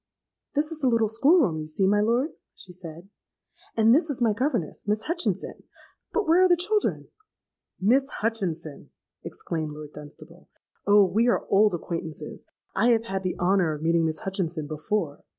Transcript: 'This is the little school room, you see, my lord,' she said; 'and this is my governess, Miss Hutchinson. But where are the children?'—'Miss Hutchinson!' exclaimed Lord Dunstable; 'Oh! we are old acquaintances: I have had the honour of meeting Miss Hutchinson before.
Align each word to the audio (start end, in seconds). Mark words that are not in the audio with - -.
'This 0.55 0.71
is 0.71 0.79
the 0.79 0.87
little 0.87 1.07
school 1.07 1.41
room, 1.43 1.59
you 1.59 1.67
see, 1.67 1.85
my 1.85 1.99
lord,' 2.01 2.31
she 2.55 2.73
said; 2.73 3.07
'and 3.77 3.93
this 3.93 4.09
is 4.09 4.19
my 4.19 4.33
governess, 4.33 4.87
Miss 4.87 5.03
Hutchinson. 5.03 5.61
But 6.11 6.25
where 6.25 6.43
are 6.43 6.49
the 6.49 6.57
children?'—'Miss 6.57 8.09
Hutchinson!' 8.09 8.89
exclaimed 9.23 9.73
Lord 9.73 9.93
Dunstable; 9.93 10.49
'Oh! 10.87 11.05
we 11.05 11.27
are 11.27 11.45
old 11.49 11.75
acquaintances: 11.75 12.47
I 12.75 12.87
have 12.89 13.03
had 13.03 13.21
the 13.21 13.37
honour 13.39 13.73
of 13.75 13.83
meeting 13.83 14.07
Miss 14.07 14.21
Hutchinson 14.21 14.65
before. 14.65 15.23